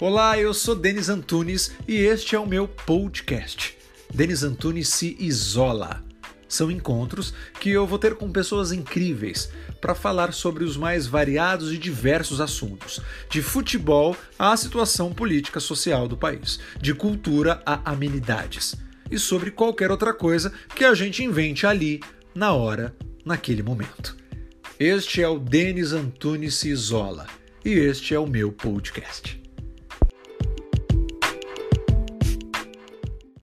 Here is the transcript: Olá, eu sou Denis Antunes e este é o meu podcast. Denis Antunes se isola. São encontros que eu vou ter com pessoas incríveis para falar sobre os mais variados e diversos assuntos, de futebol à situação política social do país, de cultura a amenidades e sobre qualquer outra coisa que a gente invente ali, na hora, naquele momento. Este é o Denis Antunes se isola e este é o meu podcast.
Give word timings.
Olá, 0.00 0.38
eu 0.38 0.54
sou 0.54 0.76
Denis 0.76 1.08
Antunes 1.08 1.72
e 1.88 1.96
este 1.96 2.36
é 2.36 2.38
o 2.38 2.46
meu 2.46 2.68
podcast. 2.68 3.76
Denis 4.14 4.44
Antunes 4.44 4.86
se 4.90 5.16
isola. 5.18 6.04
São 6.48 6.70
encontros 6.70 7.34
que 7.58 7.70
eu 7.70 7.84
vou 7.84 7.98
ter 7.98 8.14
com 8.14 8.30
pessoas 8.30 8.70
incríveis 8.70 9.50
para 9.80 9.96
falar 9.96 10.32
sobre 10.32 10.62
os 10.62 10.76
mais 10.76 11.08
variados 11.08 11.72
e 11.72 11.76
diversos 11.76 12.40
assuntos, 12.40 13.00
de 13.28 13.42
futebol 13.42 14.16
à 14.38 14.56
situação 14.56 15.12
política 15.12 15.58
social 15.58 16.06
do 16.06 16.16
país, 16.16 16.60
de 16.80 16.94
cultura 16.94 17.60
a 17.66 17.90
amenidades 17.90 18.76
e 19.10 19.18
sobre 19.18 19.50
qualquer 19.50 19.90
outra 19.90 20.14
coisa 20.14 20.52
que 20.76 20.84
a 20.84 20.94
gente 20.94 21.24
invente 21.24 21.66
ali, 21.66 22.00
na 22.32 22.52
hora, 22.52 22.94
naquele 23.24 23.64
momento. 23.64 24.16
Este 24.78 25.20
é 25.20 25.28
o 25.28 25.40
Denis 25.40 25.92
Antunes 25.92 26.54
se 26.54 26.68
isola 26.68 27.26
e 27.64 27.70
este 27.70 28.14
é 28.14 28.18
o 28.20 28.28
meu 28.28 28.52
podcast. 28.52 29.47